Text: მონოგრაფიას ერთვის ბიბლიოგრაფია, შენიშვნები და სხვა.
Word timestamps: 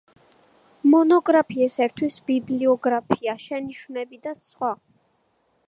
მონოგრაფიას 0.93 1.75
ერთვის 1.87 2.17
ბიბლიოგრაფია, 2.31 3.37
შენიშვნები 3.47 4.23
და 4.27 4.37
სხვა. 4.43 4.75